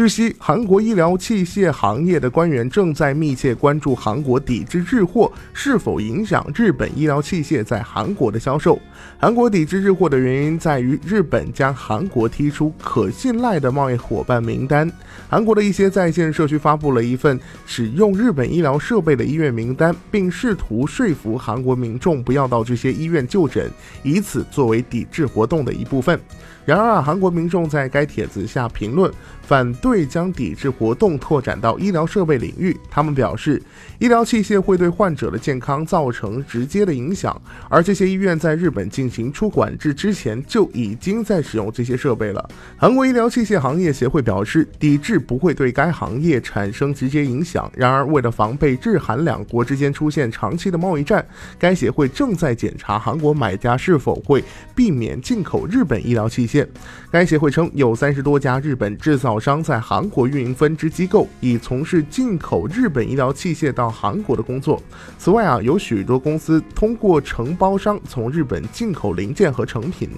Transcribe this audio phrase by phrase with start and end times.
[0.00, 8.80] 据悉，韩国医疗器械行业的官员正在密切关注韩国抵制日货是否影响日本医疗器械在韩国的销售。
[9.18, 14.90] 韩国抵制日货的原因在于日本将韩国踢出可信赖的贸易伙伴名单。
[15.28, 23.70] 韩国的一些在线社区发布了一份使用日本医疗设备的医院名单，并试图说服韩国民众不要到这些医院就诊，
[24.02, 26.18] 以此作为抵制活动的一部分。
[26.66, 29.10] 然而啊，韩国民众在该帖子下评论，
[29.42, 32.78] 反对会将抵制活动拓展到医疗设备领域。
[32.88, 33.60] 他们表示，
[33.98, 37.36] 医疗器械会对患者的健康造成直接的影响，
[37.68, 42.48] 而这些医院在日本进行出管制之前就已经在使用这些设备了。
[42.76, 47.68] 韩国医疗器械行业协会表示，抵制不会对该行业产生直接影响。
[47.74, 51.26] 然而，为了防备日韩两国之间出现长期的贸易战，
[51.58, 56.64] 该协会正在检查韩国买家是否会避免进口日本医疗器械。
[57.10, 64.82] 该协会称，有三十多家日本制造商在韩国运营分支机构，以从事进口日本医疗器械到韩国的工作。
[65.18, 70.10] 此外啊，有许多公司通过承包商从日本进口零件和成品。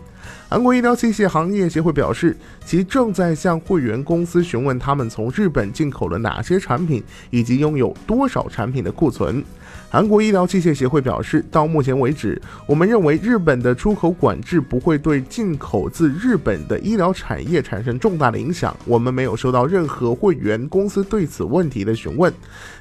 [0.48, 9.42] 韩国医疗器械行业协会表示，其正在向会员公司询问他们从日本进口了哪些产品，以及拥有多少产品的库存。
[9.88, 18.74] 韩国医疗器械协会表示，到目前为止，我们认为日本的出口管制不会对进口自日本的医疗产业产生重大的影响。
[18.84, 22.32] 我们没有收到任何会员公司对此问题的询问。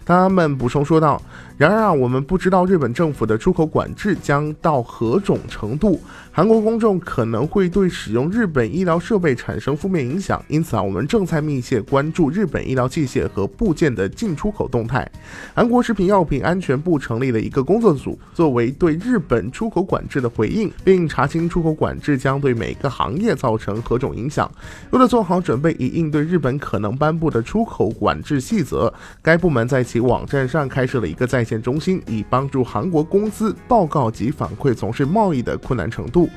[0.06, 1.20] 他们补充说道
[1.58, 6.00] ：“然而啊，我们不知道日本政府的出口管制将到何种程度。
[6.34, 15.10] 韩国公众可能会对使用日本医疗设备产生负面影响，因此啊，我们正在密切关注日本医疗器械和部件的进出口动态。
[15.54, 24.50] 韩国食品药品安全部成立了一个工作组，作为对日本出口管制的回应，并查清出口管制将对每个行业造成何种影响。
[24.92, 36.30] 为了做好准备以应对日本可能颁布的出口管制细则，该部门在其网站上开设了一个在线中心，以帮助韩国公司报告及反馈从事贸易的困难程度。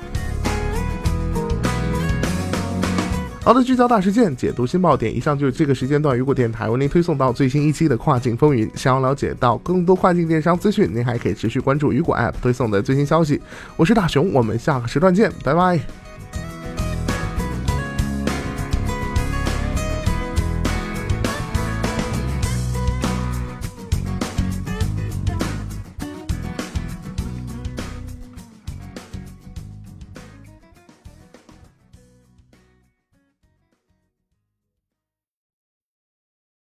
[3.43, 5.15] 好的，聚焦大事件，解读新爆点。
[5.15, 8.71] 以上就是这个时间段雨果电台为您推送到最新一期的跨境风云。
[8.75, 13.43] 想要了解到更多跨境电商资讯，您还可以持续关注雨果 App 推送的最新消息。
[13.77, 16.03] 我是大熊，我们下个时段见，拜拜。